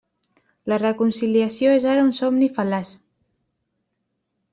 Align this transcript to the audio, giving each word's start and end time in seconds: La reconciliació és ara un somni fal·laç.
La 0.71 0.77
reconciliació 0.83 1.75
és 1.81 1.85
ara 1.91 2.05
un 2.07 2.11
somni 2.21 2.49
fal·laç. 2.57 2.91